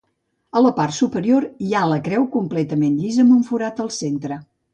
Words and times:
A 0.59 0.61
la 0.67 0.69
part 0.77 0.95
superior 0.99 1.45
hi 1.65 1.75
ha 1.75 1.83
la 1.91 1.99
creu 2.07 2.25
completament 2.37 2.97
llisa, 3.03 3.27
amb 3.27 3.37
un 3.37 3.45
forat 3.53 3.85
al 3.87 3.93
centre. 4.01 4.41